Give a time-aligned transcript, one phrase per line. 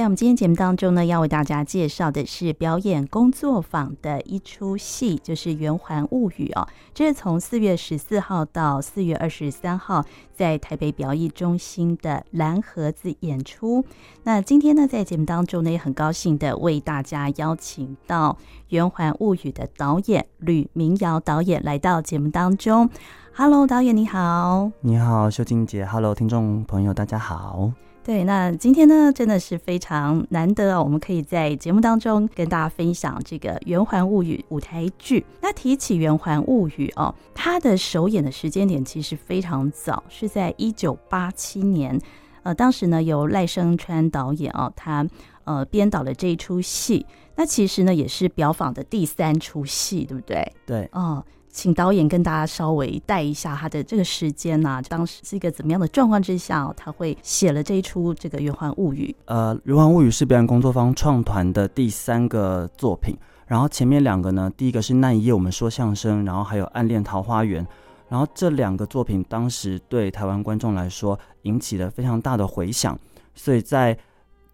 [0.00, 6.66] 在我们今天节目当中呢，要为大家介绍的是表演工作坊的一出戏，就是《圆环物语》哦。
[6.94, 10.02] 这是从四月十四号到四月二十三号，
[10.34, 13.84] 在台北表艺中心的蓝盒子演出。
[14.22, 18.38] 那今天呢，在节目当中呢，也很高兴的为大家邀请到
[18.70, 22.88] 《圆环物语》的导演吕明瑶导演来到节目当中。
[23.34, 24.72] Hello，导演你好。
[24.80, 25.84] 你好，秀静姐。
[25.84, 27.70] Hello，听众朋友，大家好。
[28.02, 35.24] 对，那今天呢，真的是非常难得哦，我们可以在节目当中跟大家分享这个《圆环物语》舞台剧。
[35.42, 42.00] 那提起《圆环物语》哦，它的首演的时间点其实非常早，是在一九八七年。
[42.42, 45.06] 呃，当时呢，由赖声川导演哦，他
[45.44, 47.04] 呃编导了这一出戏。
[47.36, 50.52] 那其实呢，也是表坊的第三出戏，对不对？
[50.64, 51.22] 对，哦。
[51.52, 59.14] 请导演跟大家稍微带一下他的这个时间呐、当时是一个怎么样的状况之下，他会写了这一出这个《圆环物语》。
[59.24, 67.66] 呃，《圆环物语》是表演工作坊创团的第三个作品，然后前面两个呢，第一个是那一夜我们说相声，然后还有暗恋桃花源，
[68.08, 72.98] 然后这两个作品当时对台湾观众来说引起了非常大的回响，
[73.34, 73.98] 所以在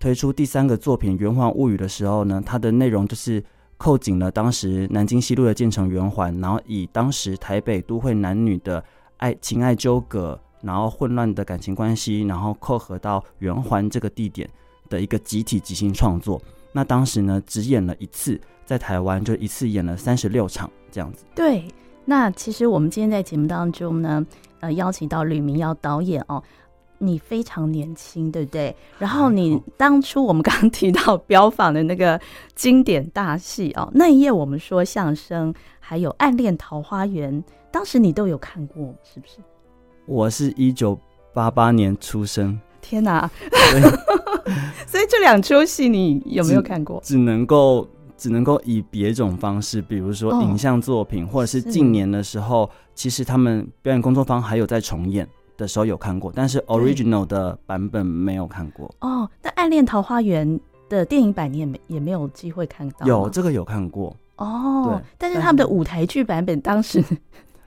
[0.00, 3.44] 推出第三个作品《圆环物语》的时候呢，它的内容就是。
[3.78, 8.82] 扣紧了当时南京西路的建成圆环，然后以当时台北都会男女的
[9.18, 14.48] 爱情爱纠葛，然后混乱的感情关系，然后扣合到圆环这个地点
[14.88, 16.40] 的一个集体即兴创作。
[16.72, 21.24] 那当时呢，只演了一次，在台湾就一次演了三十六场这样子。
[21.34, 21.64] 对，
[22.04, 24.24] 那其实我们今天在节目当中呢，
[24.60, 26.42] 呃，邀请到吕明耀导演哦。
[26.98, 28.74] 你非常年轻，对不对？
[28.98, 32.20] 然后你当初我们刚刚提到标坊的那个
[32.54, 37.32] 经典大戏哦，那一夜我们说相声，还有《暗恋桃花源》，
[37.70, 39.38] 当时你都有看过，是不是？
[40.06, 40.98] 我是一九
[41.34, 42.58] 八八年出生。
[42.80, 43.28] 天哪！
[44.86, 47.00] 所以这两出戏你有没有看过？
[47.02, 55.28] 只，只能够只能够以别种方式，比如说影像作品，哦、或者是近年的时候，其实他们表演工作坊还有在重演。
[55.56, 58.94] 的时候有看过，但是 original 的版本没有看过。
[59.00, 60.48] 哦，那《暗恋桃花源》
[60.88, 63.06] 的电影版你也没也没有机会看到。
[63.06, 67.02] 有这个有看过哦，对，但是他们的舞台剧版本当时。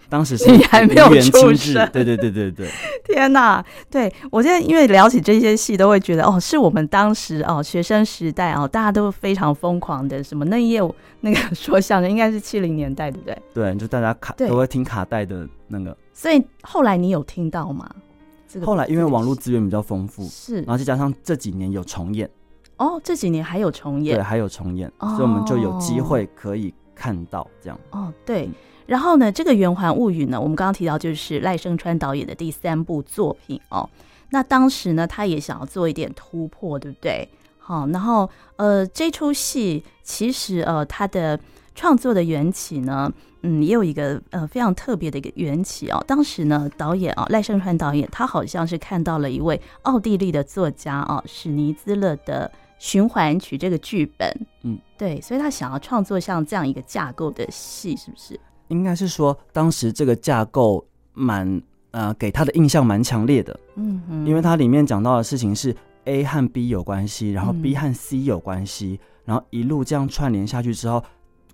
[0.09, 2.67] 当时是你还没有出生，对对对对对。
[3.05, 10.81] 天哪，对我现在因为聊起这些戏，都会觉得哦，是我们当时哦学生时代哦，大家都非常疯狂的什么那一夜
[11.21, 13.37] 那个 说相声，应该是七零年代，对不对？
[13.53, 15.95] 对，就大家卡都会听卡带的那个。
[16.13, 17.89] 所以后来你有听到吗？
[18.47, 22.29] 这个后来因为网络资源比较丰富，是，然后再加上这几年有重演，
[22.77, 27.79] 哦，这几年还有重演，对，还有重演，所以我们就有机会可以看到这样。
[27.91, 28.45] 哦，对。
[28.45, 28.53] 嗯
[28.89, 33.87] 然后呢，这个《圆环物语》呢，我们刚刚提到就是赖声川导演的第三部作品哦。
[34.31, 37.29] 那当时呢，他也想要做一点突破，对不对？
[37.59, 41.39] 好，然后呃，这出戏其实呃，他的
[41.75, 43.13] 创作的缘起呢，
[43.43, 46.03] 嗯，也有一个呃非常特别的一个缘起哦。
[46.07, 54.27] 当时呢，导演啊赖声川导演，他好像是看到了一位奥地利的作家啊史尼兹勒的循环曲这个剧本，
[54.63, 58.39] 嗯，对，所以他想要创作像这样一个架构的戏，是不是？
[58.69, 63.59] 应该是说，当时这个架构蛮呃，给他的印象蛮强烈的。
[63.75, 65.75] 嗯嗯，因为它里面讲到的事情是
[66.05, 71.03] A 和 B 有关系，然后 B 和 C 有关系，嗯、然后一路这样串联下去之后，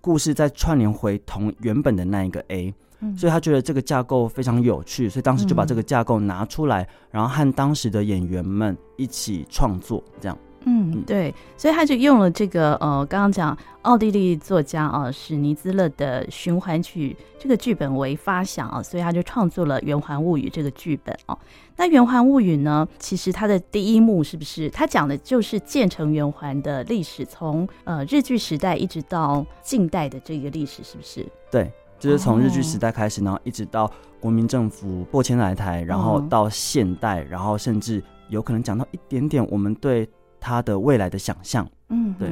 [0.02, 10.38] 故事再串联回同原本的那一个 A，嗯，所以他觉得这个架构非常有趣，所以当时就把这个架构拿出来，然后和当时的演员们一起创作，这样。
[10.68, 21.38] 嗯，对，所以他就用了这个呃，刚刚讲奥地利作家啊史尼兹勒的循环曲这个剧本为发想啊，所以他就创作了《圆环物语》这个剧本哦。
[21.78, 24.67] 那《圆环物语》呢，其实它的第一幕是不是？
[24.72, 31.23] 它讲的就是建成圆环的历史，从呃日据时代一直到近代的这个历史，是不是？
[31.52, 40.09] 对，就是从日据时代开始，然后一直到国民政府破迁来台，然后到现代，然后甚至有可能讲到一点点我们对。
[40.46, 42.32] 他的未来的想象，嗯，对，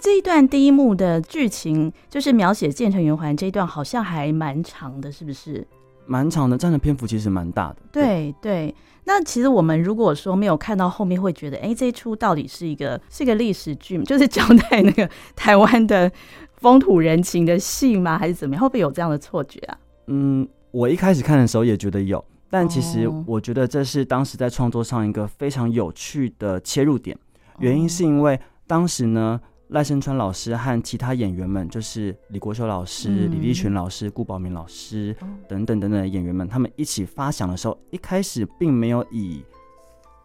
[0.00, 5.64] 这一段第一幕的剧情就是描写建成圆环这一段，好像还蛮长的，是不是？
[6.04, 7.76] 蛮长的，占的篇幅其实蛮大的。
[7.92, 8.74] 对对，对，
[9.04, 16.10] 那其实我们如果说没有看到后面，会觉得，哎，这一出到底是一个是一个历史剧，就是交代那个台湾的
[16.56, 18.18] 风土人情的戏吗？
[18.18, 18.62] 还是怎么样？
[18.62, 19.78] 会不会有这样的错觉啊？
[20.08, 27.16] 嗯，我一开始看的时候也觉得有，但其实我觉得这是当时在创作上一个非常有趣的切入点。
[27.58, 35.14] 原因是因为当时呢，赖声川老师和其他演员们，就是李国修老师、嗯、李立群老师、顾宝明老师
[35.48, 39.42] 等等等等的演员们，他们一起发想的时候，一开始并没有以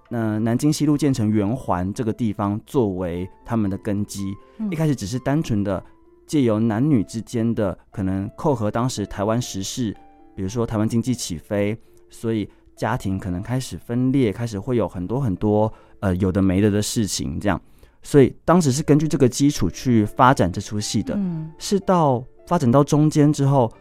[0.10, 4.34] 呃南京西路建成圆环这个地方作为他们的根基。
[4.58, 5.84] 嗯、一开始只是单纯的
[6.26, 9.96] 借由男女之间的可能扣合当时台湾时事，
[10.36, 11.78] 比如说台湾经济起飞，
[12.10, 17.62] 所以家庭可能开始分裂，开始会有很多很多呃有的没的的事情这样。
[18.02, 21.14] 所以当时是根据这个基础去发展这出戏的。
[21.16, 23.72] 嗯，是到发展到中间之后，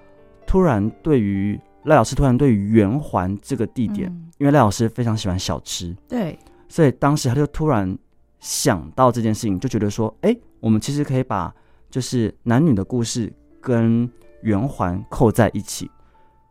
[0.46, 1.58] 突然对于。
[1.84, 6.38] 赖老师突然对于圆环这个地点，嗯、因为赖老师非常喜欢小吃，对，
[6.68, 7.96] 所以当时他就突然
[8.40, 11.54] 想到这件事情，就觉得说，哎，我们其实可以把
[11.88, 14.10] 就是男女的故事跟
[14.42, 15.90] 圆环扣在一起，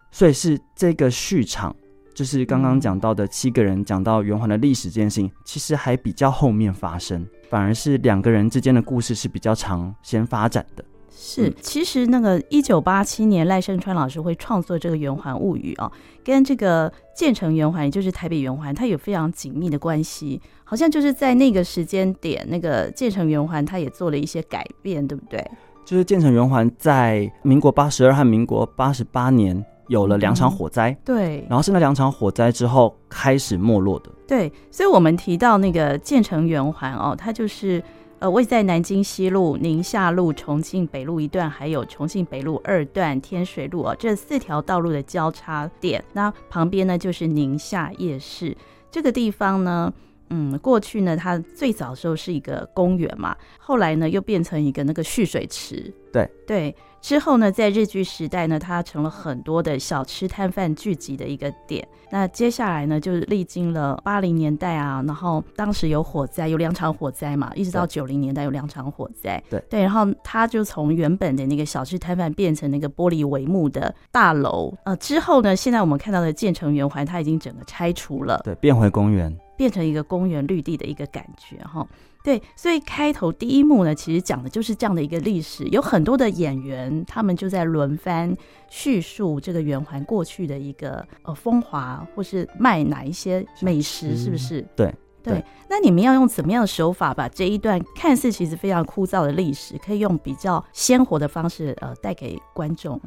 [0.10, 1.76] 所以是这个序场，
[2.18, 10.84] 就是刚刚讲到的七个人讲到圆环的历史这件事情，其实还比较后面发生，反而是两个人之间的故事是比较长先发展的。
[11.12, 15.92] 是，其实那个一九八七年赖声川老师会创作这个《圆环物语》啊，
[16.24, 20.42] 跟这个建成圆环，也就是台北圆环，它有非常紧密的关系。
[20.64, 25.40] 好像就是在那个时间点，那个建成圆环，它也做了一些改变，对不对？
[25.86, 34.10] 就是建成圆环在民国八十二和民国八十八年有了两场火灾，嗯，对，然后是那两场火灾之后开始没落的。
[34.28, 37.84] 对，所以我们提到那个建成圆环哦，它就是。
[38.20, 46.04] 呃，位在南京西路、宁夏路、重庆北路一段，还有重庆北路二段、天水路啊，这四条道路的交叉点。
[46.14, 48.58] 那旁边呢，就是宁夏夜市。
[48.90, 49.94] 这个地方呢，
[50.32, 55.94] 嗯，过去呢，它最早时候是一个公园嘛，后来呢，又变成一个那个蓄水池。
[56.18, 56.76] 对对。
[57.00, 61.88] 之后呢，在日剧时代呢，它成了很多的小吃摊贩聚集的一个点。
[62.10, 69.42] 那接下来呢，就是历经了八零年代啊，然后当时有火灾，有两场火灾嘛，一直到九零年代有两场火灾。
[69.48, 74.74] 对对，然后它就从原本的那个小吃摊贩变成那个玻璃帷幕的大楼。
[74.84, 81.88] 呃，之后呢，现在我们看到的建成圆环，它已经整个拆除了，对，变回公园，变成一个公园绿地的一个感觉哈。
[82.28, 88.36] 对，所以开头第一幕呢，其实讲的就是这样的一个历史，有很多的演员，他们就在轮番
[88.68, 94.60] 叙述这个圆环过去的一个呃风华，或是卖哪一些美食，是不是？
[94.76, 94.94] 对
[95.24, 95.44] 对，对。
[95.70, 103.00] 那你们要用怎么样的手法，把这一段看似其实非常枯燥的历史，可以用比较鲜活的方式呃带给观众？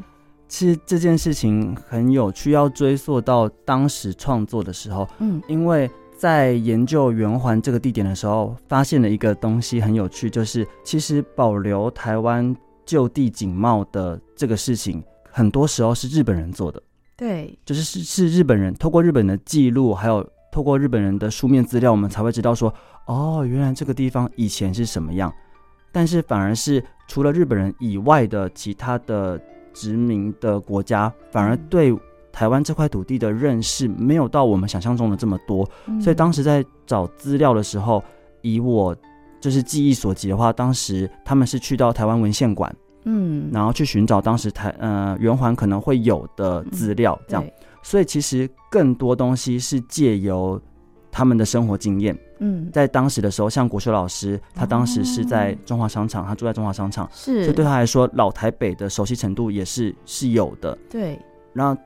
[0.49, 5.91] 其实这件事情很有趣，要追溯到当时创作的时候，嗯，因为。
[6.21, 16.83] 在研究圆环这个地点的时候，发现了一个东西很有趣，就是其实保留台湾就地景貌的这个事情，很多时候是日本人做的。
[17.17, 20.23] 对，就是是是日本人透过日本的记录，还有
[20.53, 22.71] 透过日本人的书面资料，我们才会知道说，
[23.07, 25.33] 哦，原来这个地方以前是什么样。
[25.91, 29.41] 但是反而是除了日本人以外的其他的
[29.73, 31.99] 殖民的国家，反而对。
[32.33, 38.03] 台湾这块土地的认识没有到我们想象中的这么多，嗯，所以当时在找资料的时候，
[38.43, 38.97] 以我
[39.41, 42.75] 就是记忆所及的话，当时他们是去到台湾文献馆，
[43.05, 50.61] 嗯，然后去寻找当时台呃圆环可能会有的资料，这样，嗯，所以其实更多东西是借由
[51.11, 61.19] 他们的生活经验，嗯，在当时的时候，像国修老师，他当时是在中华商场，他住在中华商场，是，所以对他来说，老台北的熟悉程度也是是有的，对，
[61.53, 61.81] 然后。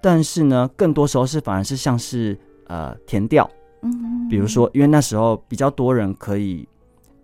[0.00, 3.48] 但是呢，更多时候是反而是像是呃填调，
[3.82, 6.66] 嗯，比如说，因为那时候比较多人可以，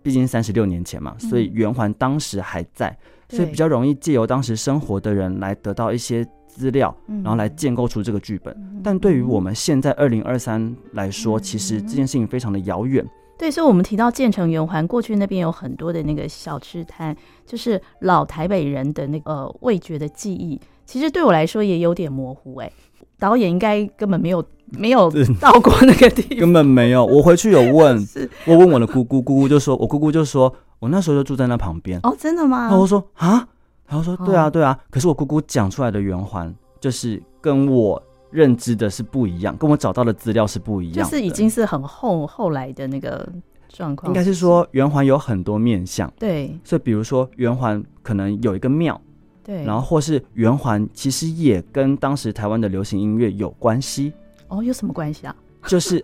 [0.03, 2.97] 毕竟三十六年前嘛，所以圆环当时还在，
[3.29, 8.55] 所以比较容易借由当时生活的人来得到一些资料，然后来建构出这个剧本。
[8.83, 13.05] 但对于我们现在二零二三来说，其实这件事情非常的遥远。
[13.37, 17.13] 对，所以，我们提到建成圆环，过去那边有很多的那个小吃摊，
[17.45, 20.59] 就是老台北人的那个呃味觉的记忆。
[20.85, 22.71] 其实对我来说也有点模糊哎，
[23.17, 27.05] 导演应该根本没有 没有到过那个地方，根本没有。
[27.05, 28.07] 我回去有问，
[28.45, 31.99] 我问我的姑姑，姑姑就说，我姑姑就说我那时候就住在那旁边。
[32.03, 32.61] 哦，真的吗？
[32.61, 33.47] 然后我说啊，
[33.87, 34.77] 然后说对啊对啊。
[34.89, 38.01] 可是我姑姑讲出来的圆环，就是跟我
[38.31, 43.27] 认知的是不一样，跟我找到的资料是不一样，就是已经是很后后来的那个
[43.69, 44.09] 状况。
[44.09, 48.99] 应该是说圆环有很多面相，对，所以比如说圆环可能有一个庙。
[49.45, 54.11] 对，然后或是圆环，其实也跟当时台湾的流行音乐有关系。
[54.47, 55.35] 哦，有什么关系啊？
[55.67, 55.99] 就是，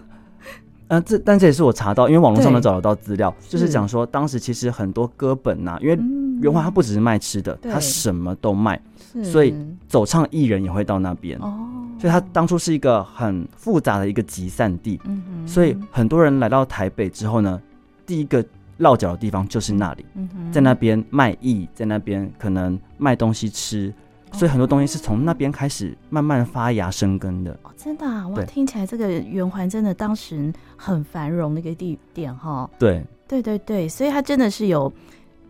[0.89, 5.97] 嗯、呃，这但这也是我查到，因为网络上能找得到资料，就是讲说当时其实很多歌本呐、啊，因为
[6.39, 8.79] 圆环它不只是卖吃的，它什么都卖，
[9.23, 9.55] 所以
[9.87, 11.35] 走唱艺人也会到那边。
[11.39, 11.51] 哦，
[11.99, 15.01] 所以它当初是一个很复杂的一个集散地。
[15.47, 17.59] 所以很多人来到台北之后呢，
[18.05, 18.45] 第一个。
[18.77, 20.05] 落脚的地方就是那里，
[20.51, 23.93] 在那边卖艺，在那边可能卖东西吃，
[24.33, 27.51] 所以很多东西是从那边开始慢慢发芽生根的。
[27.63, 32.69] 哦，真的啊，哇，听起来这个圆环真的当时很繁荣的一个地点哈。
[32.79, 34.91] 对，对对对，所以它真的是有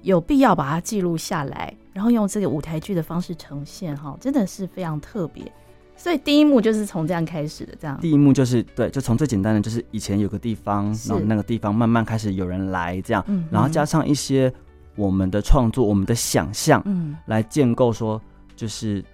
[0.02, 5.52] 有必要把它记录下来，然后用这个舞台剧的方式呈现哈，真的是非常特别。
[6.02, 7.96] 所以第一幕就是从这样开始的，这样。
[8.02, 14.52] 第一幕就是对，就从最简单的，就是以前有个地方，是然后那个地方慢慢开始有人来，这样，嗯然后加上一些
[14.96, 18.20] 我们的创作、我们的想象，嗯，来建构说，
[18.56, 19.06] 就是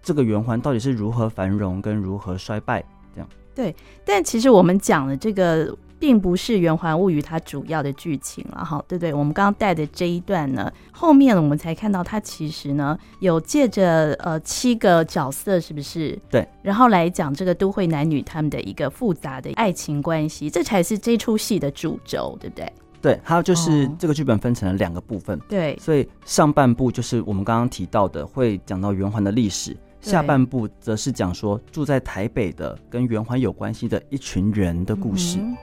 [0.00, 3.28] 这个圆环到底是如何繁荣跟如何衰败，这样。
[3.52, 3.74] 对
[4.04, 5.76] 但其实我们讲的这个。
[5.98, 9.14] 并不是《圆环物语》它主要的剧情了哈，对不对？
[9.14, 16.18] 我们刚刚带的这一段呢，后面我们才看到它其实呢有借着呃七个角色，是不是？
[16.30, 16.46] 对。
[16.62, 22.72] 然后来讲这个都会男女他们的一个复杂的爱情关系，这才是这出戏的主轴，对不对？
[23.00, 29.76] 对，还有就是哦这个剧本分成了两个部分，对，所以上半部就是我们刚刚提到的，会讲到圆环的历史。
[30.00, 35.38] 下半部则是讲说住在台北的跟圆环有关系的一群人的故事。
[35.40, 35.56] 嗯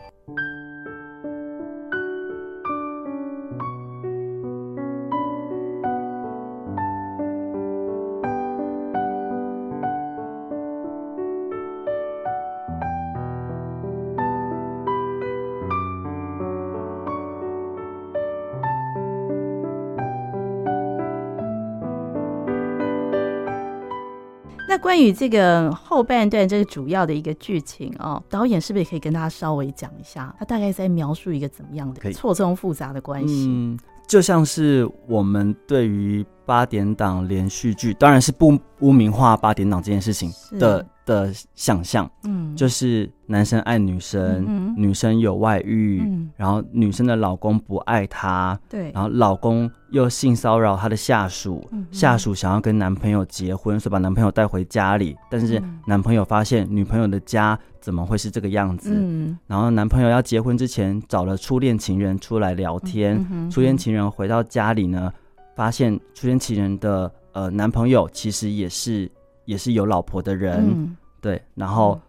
[24.73, 30.35] 那关于这个后半段这个主要的一个剧情哦，导演是不是也可以跟大家稍微讲一下？
[30.39, 33.45] 他大概在描述一个怎么样的错综复杂的关系？
[33.47, 33.77] 嗯，
[34.07, 46.29] 就像是我们对于八点档连续剧，当然是不污名化八点档这件事情的的想象，嗯，就是男生爱女生，嗯女生有外遇，嗯。
[46.35, 55.79] 然后女生的老公不爱她，对，然后老公又性骚扰她的下属，嗯下属想要跟男朋友结婚，所以把男朋友带回家里，但是嗯。
[55.87, 58.91] 男朋友发现女朋友的家怎么会是这个样子？
[58.95, 65.11] 嗯，然后男朋友要结婚之前找了初恋情人出来聊天，初恋情人回到家里呢，
[65.53, 69.11] 发现初恋情人的呃男朋友其实也是
[69.43, 71.99] 也是有老婆的人，嗯对，然后。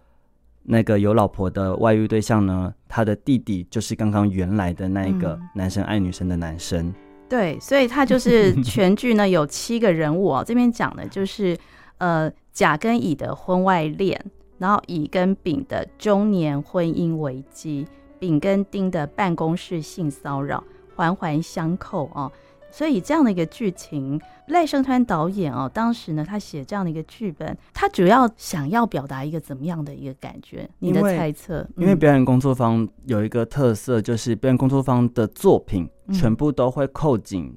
[0.67, 6.91] 那个有老婆的外遇对象呢，他的弟弟就是刚刚原来的那一个嗯男生爱女生的男生。
[7.29, 11.55] 对，所以他就是全剧呢有七个人物哦，这边讲的就是
[11.99, 14.19] 呃甲跟乙的婚外恋，
[14.59, 17.87] 然后乙跟丙的中年婚姻危机，
[18.19, 20.63] 丙跟丁的办公室性骚扰，
[20.95, 22.31] 环环相扣哦。
[22.71, 30.69] 所以这样的一个剧情，赖声川导演哦，当时呢他写这样的一个剧本，他主要想要表达一个怎么样的一个感觉？
[30.81, 31.65] 你的猜测？
[31.77, 37.57] 因为嗯表演工作坊有一个特色，就是表演工作坊的作品嗯全部都会扣紧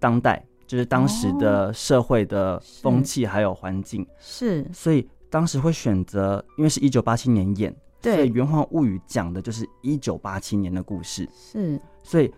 [0.00, 8.14] 当代，就是当时的社会的风气还有环境，是所以当时会选择，因为是一九八七年演，对。
[8.14, 12.32] 所以《圆环物语》讲的就是一九八七年的故事，是，所以。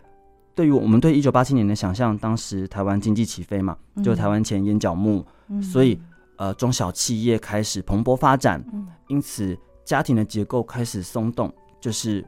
[0.55, 5.63] 对于我们对一九八七年的想象，当时台湾经济起飞嘛，就台湾前眼角目，嗯。
[5.63, 6.01] 所以
[6.37, 8.89] 呃中小企业开始蓬勃发展，嗯。
[9.09, 12.25] 因此家庭的结构开始松动，就是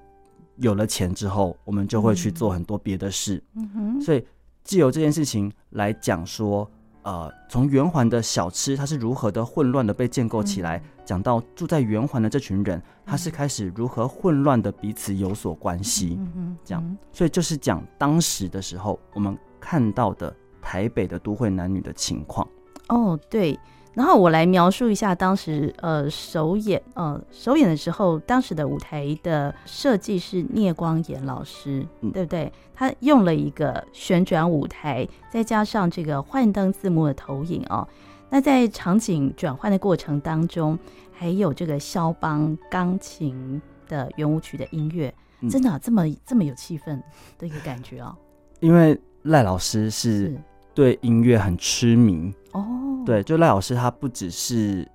[0.57, 4.23] 有了钱之后，我们就会去做很多别的事，嗯哼，所以
[4.63, 6.71] 借由这件事情来讲说，
[7.03, 22.47] 呃，从圆环的小吃它是如何的混乱的被建构起来，讲到住在圆环的这群人，他是开始如何混乱的彼此有所关系，嗯嗯，这样，所以就是讲当时的时候我们看到的台北的都会男女的情况。
[22.89, 23.59] 哦，对，
[23.99, 32.53] 然后我来描述一下当时呃首演呃首演的时候，当时的舞台的设计是聂光炎老师，嗯对不对？
[32.73, 37.89] 他用了一个旋转舞台，再加上这个幻灯字幕的投影哦。
[38.31, 40.79] 那在场景转换的过程当中，
[41.11, 47.03] 还有这个肖邦钢琴的圆舞曲的音乐，嗯真的、啊、这么这么有气氛
[47.37, 48.15] 的一个感觉哦。
[48.61, 50.39] 因为赖老师是
[50.79, 52.33] 对音乐很痴迷。
[52.53, 54.89] 哦，对，就赖老师他不只是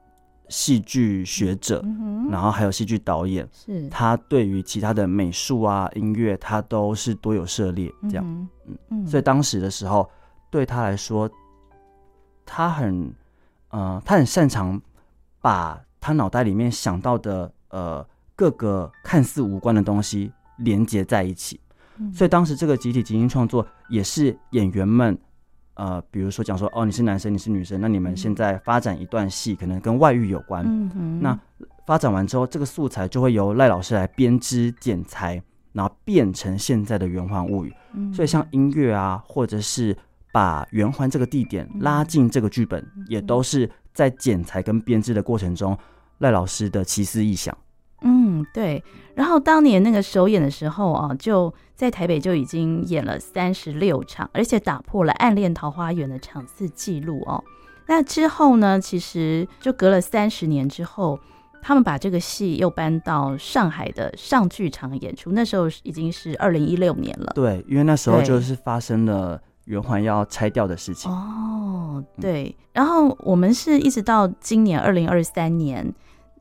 [0.48, 3.90] 戏剧学者，嗯然后还有戏剧导演，是。
[3.90, 10.10] 他对于其他的美术啊、音乐，他都是多有涉猎，这样，嗯嗯嗯，所以当时的时候，
[10.50, 11.30] 对他来说，
[12.46, 13.14] 他很，
[13.68, 14.82] 呃，他很擅长
[15.42, 21.60] 把他脑袋里面想到的呃各个看似无关的东西连接在一起，
[21.98, 22.10] 嗯。
[22.14, 25.20] 所以当时这个集体即兴创作也是演员们。
[25.76, 30.64] 呃，比如说讲说哦，你是男生，你是女生，那你们现在发展一段戏，可能跟外遇有关。
[31.20, 31.38] 那
[31.86, 37.74] 发展完之后，这个素材就会由赖老师来编织剪裁，然后变成现在的圆环物语。
[37.94, 39.96] 嗯所以像音乐啊，或者是
[40.32, 45.78] 把圆环这个地点拉进这个剧本，嗯、也都是在剪裁跟编织的过程中，
[46.20, 47.56] 赖老师的奇思异想。
[48.02, 48.84] 嗯，对。
[49.16, 57.44] 然后当年那个首演的时候啊，就在台北就已经演了三十六场，而且打破了《暗恋桃花源》的场次记录哦。
[57.86, 61.20] 那之后呢，其实就隔了三十年之后，
[61.62, 65.32] 他们把这个戏又搬到上海的上剧场演出。
[65.32, 67.32] 那时候已经是二零一六年了。
[67.36, 71.12] 对，因为那时候就是发生了圆环要拆掉的事情。
[71.12, 72.56] 哦，对。
[72.72, 75.94] 然后我们是一直到今年二零二三年。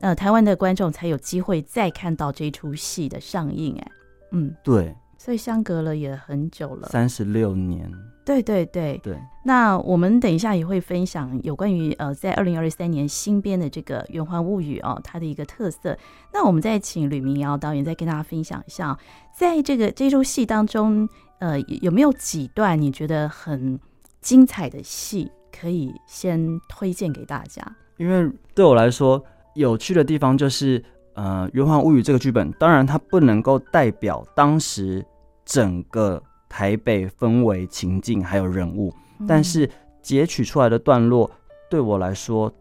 [0.03, 3.91] 呃，台湾的观众才有机会再看到这出戏的上映，哎，
[4.31, 7.89] 嗯，对，所以相隔了也很久了，三十六年，
[8.25, 9.17] 对对对对。
[9.45, 15.97] 那我们等一下也会分享有关于呃，在二零二三年新编的这个《圆环物语》哦，它的一个特色。
[16.33, 18.99] 那我们再请吕明瑶导演再跟大家分享一下，
[19.33, 21.07] 在这个这出戏当中，
[21.39, 23.79] 呃，有没有几段你觉得很
[24.19, 27.65] 精彩的戏可以先推荐给大家？
[27.95, 29.23] 因为对我来说。
[29.55, 30.83] 有趣的地方就是，
[31.13, 35.05] 呃，《圆环物语》这个剧本，当然它不能够代表当时
[35.45, 39.69] 整个台北氛围、情境还有人物，嗯、但是
[40.01, 41.29] 截取出来的段落，
[41.69, 42.51] 对我来说，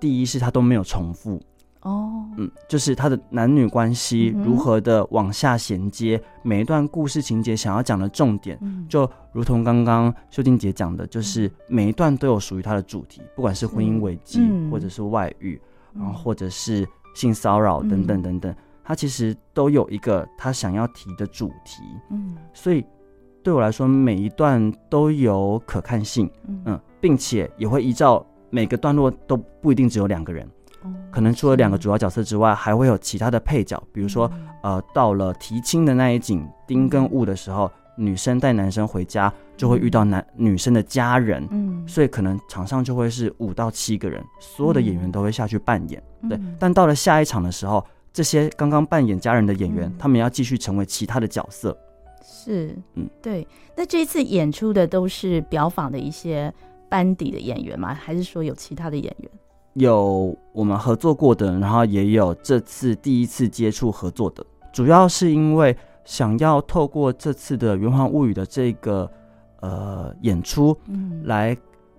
[0.00, 1.40] 第一是它都没有重复。
[1.82, 15.60] 哦，嗯，就是它的男女关系如何的往下衔接，嗯、每一段故事情节想要讲的重点，嗯、就如同刚刚秀静姐讲的，就是每一段都有属于它的主题，不管是婚姻危机、嗯、或者是外遇。
[15.94, 18.54] 然后或者是性骚扰等等等等，
[18.84, 22.84] 他其实都有一个他想要提的主题，嗯，所以
[23.42, 26.30] 对我来说，每一段都有可看性，
[26.64, 30.48] 嗯，并且也会依照每个段落都不一定只有两个人，
[31.10, 34.30] 可能除了两个主要角色之外，还会有其他的配角，比如说
[34.62, 37.70] 呃，到了提亲的那一景丁跟雾的时候。
[38.00, 46.40] 女生带男生回家，就会遇到男、嗯、女生的家人，嗯，所以可能场上就会是五到七个人，所有的演员都会下去扮演，嗯、对。
[46.58, 51.76] 但到了下一场的时候，这些刚刚扮演家人的演员，嗯、他们要继续成为其他的角色，
[52.22, 53.46] 是，嗯，对。
[53.76, 56.54] 那这一次演出的都是表坊的一些
[56.88, 57.92] 班底的演员吗？
[57.92, 59.30] 还是说有其他的演员？
[59.74, 65.76] 有我们合作过的，然后也有这次第一次接触合作的，主要是因为。
[66.04, 69.06] 想要透过这次的《圆环物语》的这个
[69.60, 71.56] 呃演出，嗯，来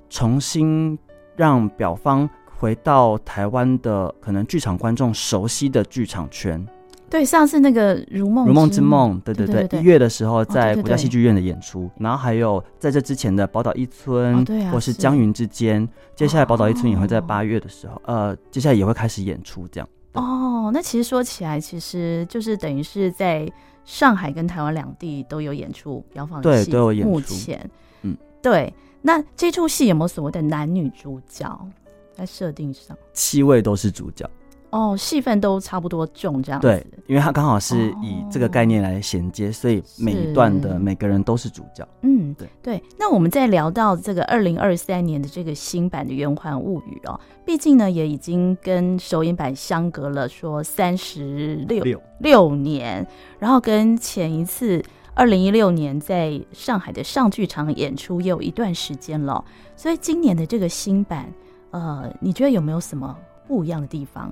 [0.10, 0.98] 重新
[1.36, 6.66] 让表方回到台湾的可能剧场观众熟悉的剧场圈。
[7.10, 19.90] 对，上次那个《如梦如梦之梦》，对对对，一月的时候在国家戏剧院的演出，然后还有在这之前的《宝岛一村》，或是《江云之间》，接下来《宝岛一村》也会在八月的时候，呃，接下来也会开始演出，这样。
[20.14, 23.52] 哦，那其实说起来，其实就是等于是在。
[23.86, 27.10] 上海跟台湾两地都有演出，标放戏对都有演出。
[27.10, 27.70] 目前，
[28.04, 28.74] 嗯，对。
[29.02, 31.68] 那这出戏有没有所谓的男女主角
[32.14, 32.98] 在设定上？
[33.14, 34.30] 七位都是主角。
[34.72, 36.68] 哦，戏份都差不多重这样子。
[36.68, 41.88] 对，因为它刚好是以这个概念来衔接，哦、所以每一段的每个人都是主角。
[42.02, 42.84] 嗯，对对。
[42.98, 51.84] 那我们在聊到这个二零二三年的这个新版的《圆环物语》哦，毕竟呢也已经跟首演版相隔了说三十六
[52.20, 53.06] 六年，
[53.40, 54.84] 然后跟前一次
[55.16, 59.44] 二零一六年在上海的上剧场演出也有一段时间了，
[59.76, 61.28] 所以今年的这个新版，
[61.72, 64.32] 呃，你觉得有没有什么不一样的地方？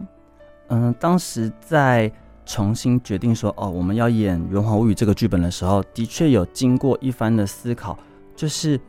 [0.70, 2.12] 嗯，当时在
[2.46, 7.98] 重新决定说哦，我们要演《圆环物语》这个剧本的时候，的确有经过一番的思考，
[8.36, 8.80] 就是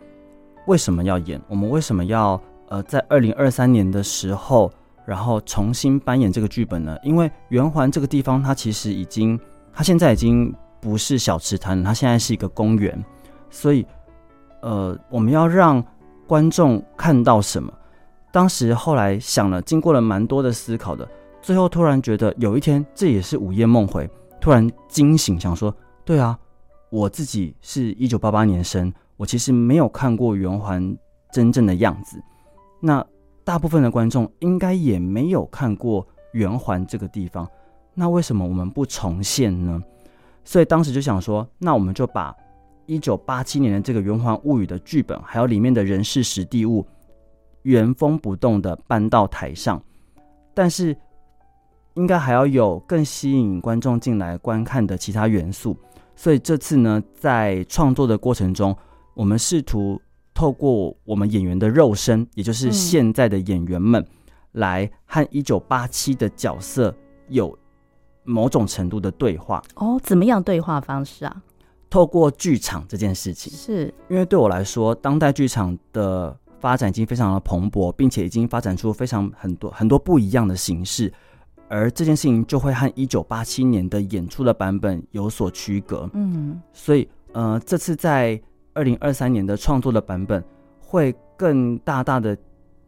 [0.66, 1.40] 为什么要演？
[1.48, 4.70] 我们为什么要呃在二零二三年的时候，
[5.04, 6.96] 然后重新扮演这个剧本呢？
[7.02, 9.38] 因为圆环这个地方，它其实已经，
[9.72, 13.04] 它现在已经不是小吃摊，它现在是一个公园，
[13.50, 13.86] 所以
[14.62, 15.82] 呃，我们要让
[16.26, 17.72] 观众看到什么？
[18.30, 21.08] 当时后来想了，经过了蛮多的思考的。
[21.48, 24.06] 最后突然觉得有一天，这也是午夜梦回，
[24.38, 26.38] 突然惊醒，想说：对啊，
[26.90, 30.94] 我自己是一九八八年生，我其实没有看过圆环
[31.32, 32.22] 真正的样子。
[32.80, 33.02] 那
[33.44, 37.48] 大部分的观众应该也没有看过圆环这个地方，
[37.94, 39.82] 那为什么我们不重现呢？
[40.44, 42.36] 所以当时就想说，那我们就把
[42.84, 46.86] 一九八七年的这个圆环物语的剧本，还有里面的人事时地物，
[47.62, 49.82] 原封不动的搬到台上，
[50.52, 50.94] 但是。
[51.98, 55.76] 应该还要有更吸引观众进来观看的其他元素，
[56.14, 58.74] 所以这次呢，在创作的过程中，
[59.14, 60.00] 我们试图
[60.32, 64.06] 透过我们演员的肉身，也就是现在的演员们，
[64.52, 66.94] 来和一九八七的角色
[67.28, 67.58] 有
[68.22, 69.60] 某种程度的对话。
[69.74, 71.42] 哦，怎么样对话方式啊？
[71.90, 73.92] 透过剧场这件事情，是。
[74.08, 81.12] 因为对我来说，当代剧场的发展已经非常的蓬勃，并且已经发展出非常很多很多不一样的形式，
[81.68, 86.08] 而这件事情就会和一九八七年的演出的版本有所区隔。
[86.14, 88.40] 嗯，所以呃，这次在
[88.74, 90.42] 二零二三年的创作的版本，
[90.80, 92.36] 会更大大的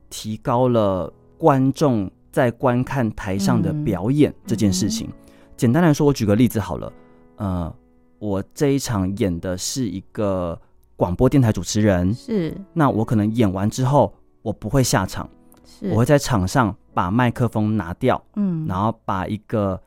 [0.09, 5.07] 提高了观众在观看台上的表演这件事情。
[5.09, 6.93] 嗯嗯、简单来说，我举个例子好了，
[7.37, 7.75] 呃。
[8.21, 10.61] 我这一场演的是一个
[10.95, 12.55] 广播电台主持人，是。
[12.75, 14.13] 那我可能演完之后，
[14.43, 15.27] 我不会下场，
[15.65, 15.89] 是。
[15.89, 19.81] 我会在场上把麦克风拿掉，嗯，然后把一个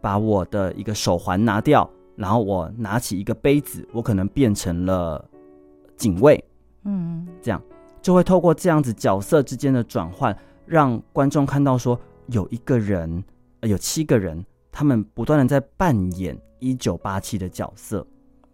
[0.00, 5.24] 把我的一个手环拿掉，然后我拿起一个杯子，我可能变成了
[5.96, 6.42] 警卫，
[6.84, 7.60] 嗯，这样。
[8.00, 10.36] 就会透过这样子角色之间的转换，
[10.66, 13.24] 让观众看到说有一个人，
[13.60, 16.38] 呃，有七个人，他们不断的在扮演。
[16.60, 18.06] 一九八七的角色，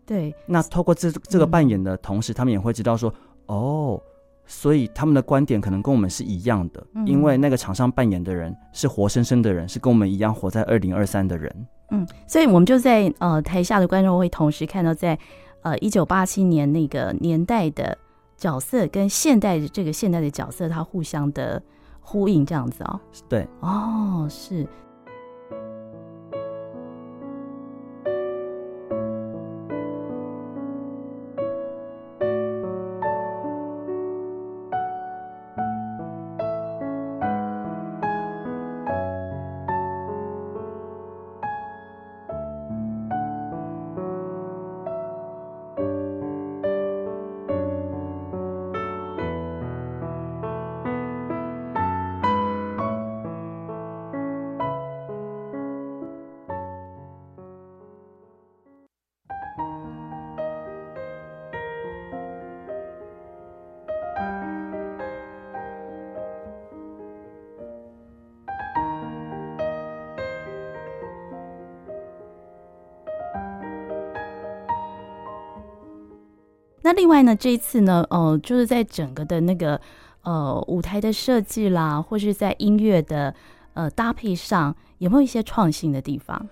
[0.04, 3.14] 对，那透过这这个扮演的同时，嗯、他们也会知道说，
[3.46, 4.02] 哦，
[4.52, 11.66] 所以他们的观点可能跟我们是一样的，嗯、因为那个场上扮演的人是活生生的人，是跟我们一样活在二零二三的人。
[11.92, 15.22] 嗯，所以我们就在呃台下的观众会同时看到在，在
[15.62, 17.96] 呃一九八七年那个年代的
[18.36, 21.62] 角色跟现代的这个现代的角色，它互相的
[22.00, 23.00] 呼应，这样子哦。
[23.28, 24.66] 对，哦，是。
[76.90, 79.80] 那另外呢，这一次呢，呃，就是在整个的那个
[80.22, 83.32] 呃舞台的设计啦，或是在音乐的
[83.74, 86.44] 呃搭配上，有没有一些创新的地方？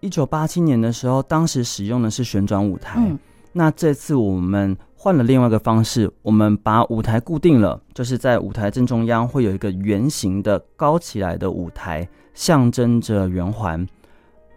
[0.00, 2.96] 一九八七年的时候，当时使用的是旋转舞台。
[2.98, 3.18] 嗯，
[3.50, 13.88] 那这次我们换了另外一个方式，我们把舞台固定了，就是在舞台正中央会有一个圆形的高起来的舞台，象征着圆环。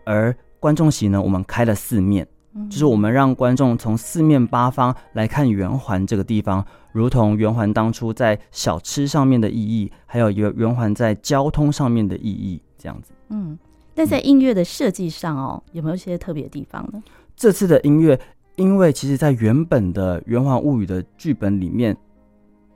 [0.04, 2.28] 而观众席呢，我们开了四面。
[2.70, 13.14] 就是我们让观众从四面八方来看圆环这个地方，如同圆环当初在小吃上面的意义，还有圆圆环在交通上面的意义，这样子。
[13.30, 13.58] 嗯，
[13.96, 17.02] 但在音乐的设计上哦，有没有一些特别的地方呢？
[17.38, 18.20] 这次的音乐，
[18.58, 21.96] 因为其实在原本的《圆环物语》的剧本里面，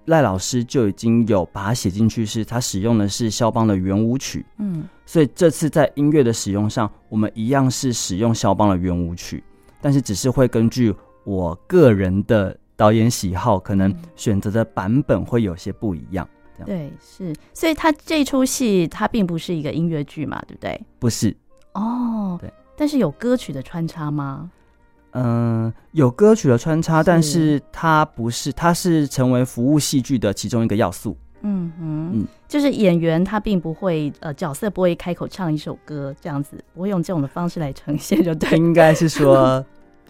[0.05, 4.45] 赖老师就已经有把它写进去，是他使用的是肖邦的圆舞曲。
[4.57, 9.43] 嗯，所以这次在音乐的使用上，我们一样是使用肖邦的圆舞曲。
[9.85, 10.91] 但是只是会根据
[11.25, 16.27] 我个人的导演喜好，可能选择的版本会有些不一样。
[16.57, 16.65] 这样。
[16.65, 20.81] 对，是，所以他这出戏它并不是一个音乐剧嘛，对不对？
[20.97, 21.37] 不是。
[21.73, 22.51] 哦，对。
[22.75, 24.49] 但是有歌曲的穿插吗？
[25.11, 31.15] 嗯，有歌曲的穿插，但是它不是，它是成为服务戏剧的其中一个要素。
[31.45, 38.57] 嗯哼，嗯，就是演员他并不会呃，角色不会开口唱一首歌这样子，不会用这种的方式来呈现，就对。
[38.57, 39.63] 应该是说。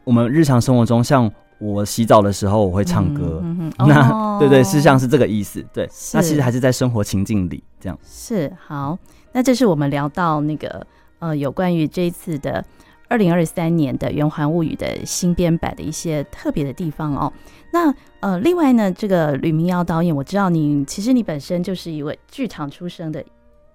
[0.03, 3.41] 我们日常生活中，像我洗澡的时候，我会唱歌。
[3.43, 5.65] 嗯嗯、 那、哦、对对，是像是这个意思。
[5.73, 7.97] 对，那其实还是在生活情境里这样。
[8.05, 8.95] 是好，
[9.31, 10.85] 那这是我们聊到那个
[11.17, 12.63] 呃，有关于这一次的
[13.07, 17.31] 二零二三年的《圆环物语》的新编版的一些特别的地方哦。
[17.71, 23.23] 那呃，另外呢，这个吕明耀导演，我知道你其实你本身就是一位剧场出身的。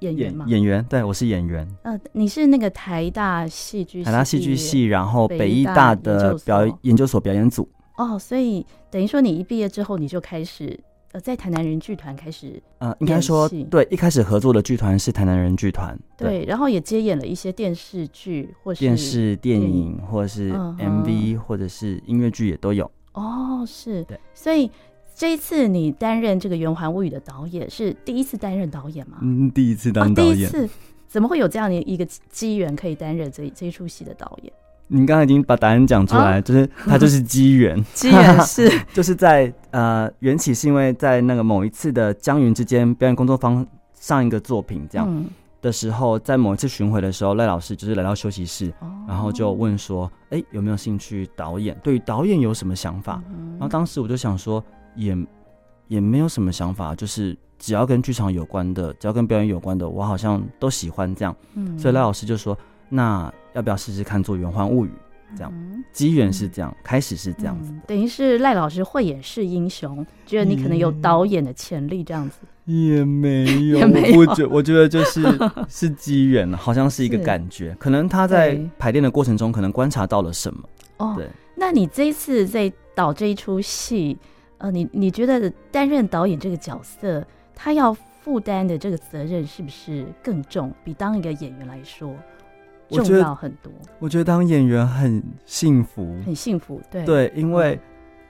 [0.00, 0.46] 演员嘛？
[0.48, 1.68] 演员，对，我是演员。
[1.82, 7.68] 呃，你是那个台大戏剧台大戏剧系，然后北艺大的表演研究所表演组。
[7.98, 10.80] 哦，所以等于说你一毕业之后，你就开始
[11.12, 22.90] 呃，在台南人剧团开始呃，应该说对，一开始合作的剧团是台南人剧团，对，然后也接演了一些电视剧或是电视电影，或者是 MV 或者是音乐剧也都有。
[23.12, 24.70] 哦，是，对，所以。
[25.12, 29.18] 这一次你担任这个《圆环物语》的导演是第一次担任导演吗？
[29.20, 30.32] 嗯，第一次当导演。
[30.32, 30.70] 哦，第一次，
[31.06, 34.50] 怎么会有这样的一个机缘可以担任这这一出戏的导演？
[34.92, 38.68] 您刚才已经把答案讲出来，哦、就是他就是 机缘，机缘是。
[38.92, 45.26] 就是在呃缘起是因为在那个某一次的江云之间表演工作坊上一个作品这样，嗯、
[45.62, 51.79] 的时候，在某一次巡回的时候，赖老师就是来到休息室，哦、然后就问说：“哎，有没有兴趣导演？
[51.85, 54.62] 对于导演有什么想法？”嗯、然后当时我就想说，
[54.96, 55.16] 也
[55.87, 61.37] 也没有什么想法，就是只要跟剧场有关的，只要跟表演有关的，我好像都喜欢这样。
[61.55, 64.88] 嗯、所以赖老师就说：“那要不要试试看做《圆环物语》？”
[65.36, 75.22] 这样，机缘是这样，嗯、开始是这样子、嗯，等于是赖老师慧眼识英雄，觉得你可能有导演的潜力，这样子也没有， 也没有我觉我觉得就是
[75.70, 80.68] 是机缘，好像是一个感觉，可能他在排练的过程中，可能观察到了什么。
[80.96, 84.18] 哦，对，那你这一次在导这一出戏，
[84.58, 90.74] 呃，你你觉得担任导演这个角色，他要负担的这个责任是不是更重？
[90.82, 92.12] 比当一个演员来说？
[92.98, 97.05] 重要很多，我觉得当演员很幸福，很幸福，对。
[97.05, 97.81] 对，因为、嗯、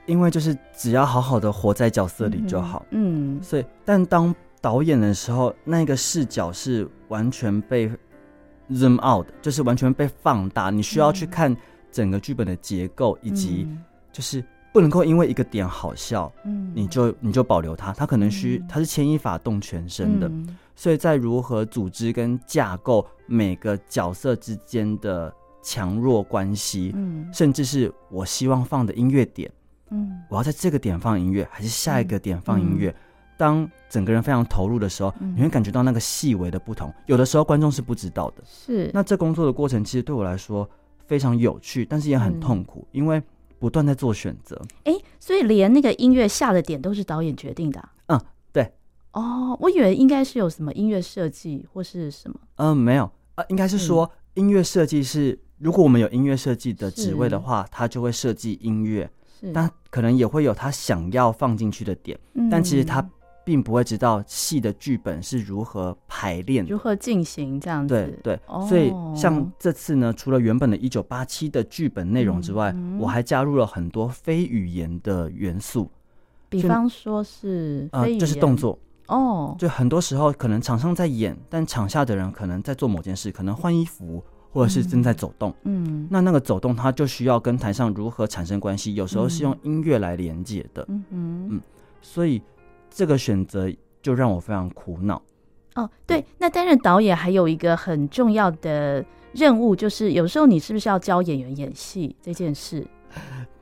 [0.05, 7.89] 因为就是只要好好的活在角色里就好，嗯，嗯，所以但当导演的时候，那个视角是完全被
[8.69, 11.55] zoom out 的，就是完全被放大，你需要去看
[11.91, 13.67] 整个剧本的结构，以及
[14.11, 20.27] 就是不能够因为一个点好笑，嗯，你就你就保留它，它可能需它是牵一发动全身的。
[20.27, 29.51] 嗯所以在如何组织跟架构每个角色之间的强弱关系，嗯，甚至是我希望放的音乐点，
[29.91, 32.89] 嗯，我要在这个点放音乐，还是下一个点放音乐？
[32.89, 32.95] 嗯、
[33.37, 36.91] 当整个人非常投入的时候，嗯、你会感觉到那个细微的不同。
[37.05, 38.89] 有的时候观众是不知道的，是。
[38.91, 40.67] 那这工作的过程其实对我来说
[41.05, 43.21] 非常有趣，但是也很痛苦，嗯、因为
[43.59, 44.59] 不断在做选择。
[44.85, 48.19] 哎、欸，所以连那个音乐下的点都是导演决定的、啊。
[49.13, 52.39] 哦，我以为应该是有什么音乐设计或是什么。
[52.55, 62.17] 嗯，没有，呃，应该是说音乐设计是，如果我们有音乐设计的职位的话，他就会设计音乐，是，但可能也会有他想要放进去的点，
[62.49, 63.05] 但其实他
[63.43, 67.93] 并不会知道戏的剧本是如何排练、如何进行这样子。
[68.23, 75.89] 对对，所以像这次呢，除了原本的一九八七的剧本内容之外，我还加入了很多非语言的元素，
[76.47, 78.79] 比方说是呃，就是动作。
[79.11, 85.53] 哦，就很多时候可能场上在演，但场下的人可能在做某件事，可能换衣服，或者是正在走动。
[85.63, 90.85] 嗯，那那个走动，它就需要跟台上如何产生关系，有时候是用音乐来连接的。
[90.87, 91.61] 嗯嗯，
[92.01, 92.41] 所以
[92.89, 93.69] 这个选择
[94.01, 95.21] 就让我非常苦恼。
[95.75, 102.87] 哦，对，那担任导演还有一个很重要的任务，就是有时候你是不是要教演员演戏这件事？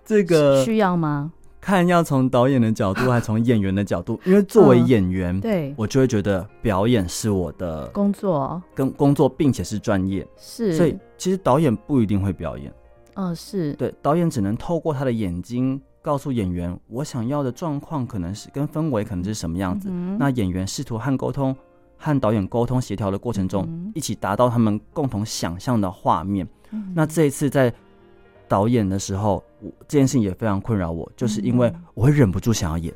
[0.06, 1.34] 这个需要吗？
[1.62, 4.19] 看要从导演的角度，还是从演员的角度？
[4.26, 10.26] 因为作为演员，对，我就会觉得表演是我的工作，跟工作，并且是专业。
[10.38, 12.74] 是，所以其实导演不一定会表演。
[13.15, 19.89] 嗯，是对，导演只能透过他的眼睛告诉演员，我想要的状况可能是跟氛围可能是什么样子。
[20.17, 21.56] 那演员试图和沟通，
[21.98, 26.48] 和导演沟通协调的过程中，一起达到他们共同想象的画面。
[26.95, 27.74] 那这一次在。
[28.50, 32.94] 导演的时候，我这件事情也非常困扰我，就是因为我会忍不住想要演。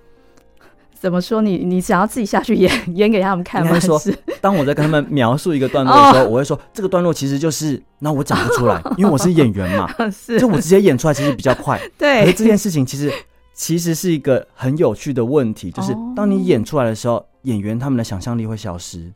[0.93, 1.57] 怎么说你？
[1.57, 3.77] 你你想要自己下去演演给他们看吗？
[3.77, 3.99] 说，
[4.39, 7.81] 当我在跟他们描述一个段落的时候，我会说这个段落其实就是……
[7.99, 11.77] 那我讲不出来， 因为我是演员嘛， 是就我直接演出来其实比较快。
[11.97, 13.11] 对，可是这件事情其实
[13.53, 19.11] 其实是一个很有趣的问题，就是当你演出来的时候，演员他们的想象力会消失。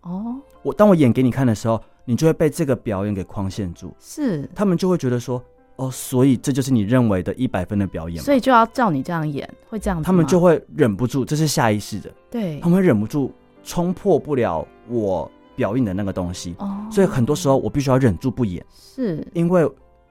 [0.00, 5.42] 哦，我当我演给你看的时候，你就会被这个表演给框限住，是他们就会觉得说。
[5.80, 8.22] 哦，所以这就是你认为的一百分的表演吗？
[8.22, 10.04] 所以就要照你这样演，会这样子。
[10.04, 12.12] 他们就会忍不住，这是下意识的。
[12.30, 13.32] 对，他们会忍不住
[13.64, 16.54] 冲破不了我表演的那个东西。
[16.58, 19.66] 哦，所以很多时候我必须要忍住不演，是因为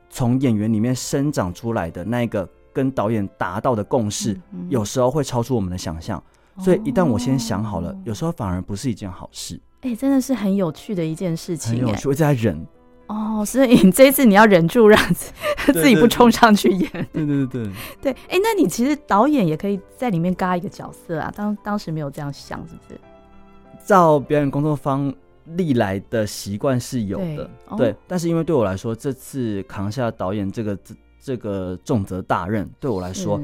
[0.09, 6.21] 从演员里面生长出来的那个跟导演达到的共识，嗯嗯，有时候会超出我们的想象。
[6.57, 9.61] 所以一旦我先想好了，有时候反而不是一件好事。
[9.81, 12.59] 哎，真的是很有趣的一件事情，很有趣，我在忍。
[13.09, 15.13] 哦，所以你这一次你要忍住让
[15.73, 16.91] 自己不冲上去演。
[17.11, 21.33] 对对对对对，哎、 欸，那你其实导演也可以在里面嘎一个角色啊。
[21.35, 23.01] 当当时没有这样想，是不是？
[23.83, 25.11] 照表演工作方
[25.55, 33.41] 历来的习惯是有的，对，哦、但是因为对我来说，这次扛下导演这个这这个重责大任，对我来说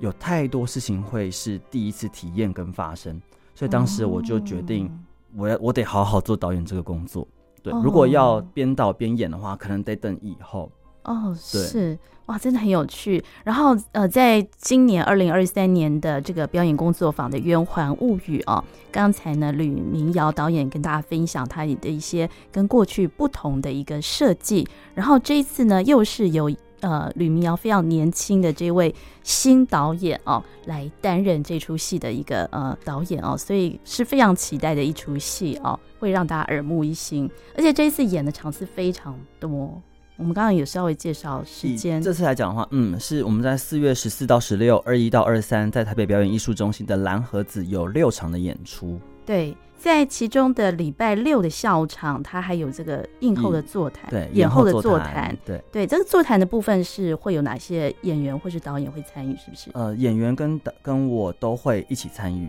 [0.00, 3.18] 有太多事情会是第一次体验跟发生，
[3.54, 4.90] 所以当时我就决定，
[5.34, 7.26] 我要我得好好做导演这个工作。
[7.62, 10.70] 对，如果要边导边演的话，可能得等以后。
[11.04, 13.24] 哦，对是哇，真的很有趣。
[13.42, 24.68] 然后呃，在今年二零二三年的这个表演工作坊的《圆环物语》哦，刚才呢，吕明瑶导演跟大家分享他的一些跟过去不同的一个设计。
[24.94, 39.80] 然后这一次呢，又是由呃吕明瑶非常年轻的这位新导演哦，来担任这出戏的一个呃导演哦，所以是非常期待的一出戏哦，会让大家耳目一新，而且这一次演的场次非常多。
[40.16, 48.98] 我们刚刚有稍微介绍时间，这次来讲的话，嗯，是我们在四月十四到十六，二一到二三，在台北表演艺术中心的蓝盒子有六场的演出。
[49.24, 49.56] 对。
[49.78, 59.70] 在其中的礼拜六的下午场，它还有这个映后的座谈，对，演后的座谈，对对，这个座谈的部分是会有哪些演员或是导演会参与，是不是？
[59.74, 62.48] 呃，演员跟跟我都会一起参与。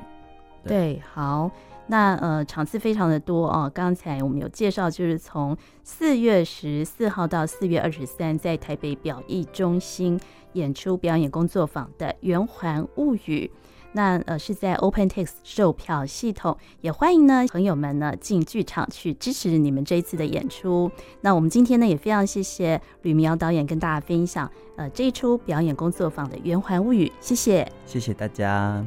[0.64, 1.50] 对，对好，
[1.86, 3.72] 那呃场次非常的多哦。
[3.74, 10.20] 刚才我们有介绍，就是从四月十四号到四月二十三，在台北表艺中心
[10.54, 13.50] 演出表演工作坊的《圆环物语》。
[13.94, 20.92] 那呃是在 open tex 售票系统，也欢迎呢朋友们呢进剧场去支持你们这一次的演出。
[21.22, 28.86] 那我们今天呢也非常谢谢吕明瑶导演跟大家分享呃这一出表演工作坊的《圆环物语》，谢谢，谢谢大家。